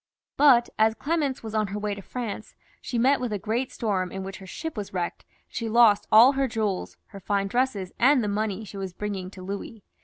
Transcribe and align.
But 0.35 0.67
as 0.79 0.95
Clemence 0.95 1.43
was 1.43 1.53
on 1.53 1.67
her 1.67 1.77
way 1.77 1.93
to 1.93 2.01
France, 2.01 2.55
she 2.81 2.97
met 2.97 3.21
with 3.21 3.31
a 3.31 3.37
great 3.37 3.71
storm, 3.71 4.11
in 4.11 4.23
which 4.23 4.37
her 4.37 4.47
ship 4.47 4.75
was 4.75 4.91
wrecked, 4.95 5.25
and 5.29 5.55
she 5.55 5.69
lost 5.69 6.07
all 6.11 6.31
her 6.31 6.47
jewels, 6.47 6.97
her 7.09 7.19
fine 7.19 7.45
dresses, 7.47 7.91
and 7.99 8.23
the 8.23 8.27
money 8.27 8.65
she 8.65 8.77
was 8.77 8.93
bringing 8.93 9.29
to 9.29 9.43
Louis. 9.43 9.83